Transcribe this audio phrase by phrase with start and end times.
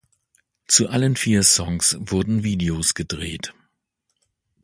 [0.65, 3.53] Zu allen vier Songs wurden Videos gedreht.